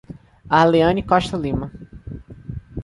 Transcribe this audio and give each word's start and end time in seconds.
Arleany 0.59 1.03
Costa 1.03 1.37
Lima 1.37 1.69